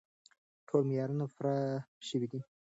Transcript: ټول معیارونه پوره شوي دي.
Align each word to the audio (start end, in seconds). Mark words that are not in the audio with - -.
ټول 0.67 0.81
معیارونه 0.89 1.25
پوره 1.33 1.55
شوي 2.07 2.27
دي. 2.31 2.41